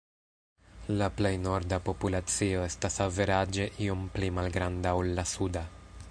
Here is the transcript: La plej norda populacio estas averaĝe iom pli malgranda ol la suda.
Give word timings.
La 0.99 1.09
plej 1.17 1.31
norda 1.41 1.77
populacio 1.89 2.63
estas 2.69 2.97
averaĝe 3.05 3.67
iom 3.89 4.01
pli 4.15 4.31
malgranda 4.39 4.95
ol 5.03 5.13
la 5.21 5.27
suda. 5.33 5.63